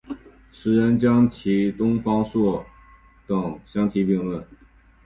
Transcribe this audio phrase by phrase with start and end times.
[0.51, 2.65] 时人将其与东方朔
[3.27, 4.43] 等相提并比。